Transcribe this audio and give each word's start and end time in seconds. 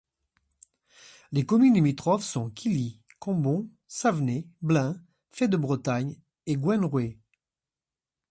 Les 1.31 1.45
communes 1.45 1.75
limitrophes 1.75 2.23
sont 2.23 2.49
Quilly, 2.49 2.99
Campbon, 3.19 3.69
Savenay, 3.87 4.47
Blain, 4.63 4.99
Fay-de-Bretagne 5.29 6.17
et 6.47 6.57
Guenrouet. 6.57 7.19